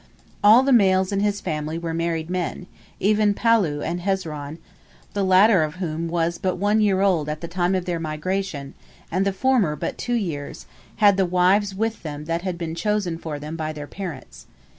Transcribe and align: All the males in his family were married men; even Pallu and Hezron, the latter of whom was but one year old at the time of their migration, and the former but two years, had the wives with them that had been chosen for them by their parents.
All 0.43 0.63
the 0.63 0.73
males 0.73 1.11
in 1.11 1.19
his 1.19 1.41
family 1.41 1.77
were 1.77 1.93
married 1.93 2.27
men; 2.27 2.65
even 2.99 3.35
Pallu 3.35 3.83
and 3.83 3.99
Hezron, 4.01 4.57
the 5.13 5.23
latter 5.23 5.61
of 5.61 5.75
whom 5.75 6.07
was 6.07 6.39
but 6.39 6.55
one 6.55 6.81
year 6.81 7.01
old 7.01 7.29
at 7.29 7.41
the 7.41 7.47
time 7.47 7.75
of 7.75 7.85
their 7.85 7.99
migration, 7.99 8.73
and 9.11 9.27
the 9.27 9.31
former 9.31 9.75
but 9.75 9.99
two 9.99 10.15
years, 10.15 10.65
had 10.95 11.17
the 11.17 11.25
wives 11.27 11.75
with 11.75 12.01
them 12.01 12.25
that 12.25 12.41
had 12.41 12.57
been 12.57 12.73
chosen 12.73 13.19
for 13.19 13.37
them 13.37 13.55
by 13.55 13.71
their 13.71 13.85
parents. 13.85 14.47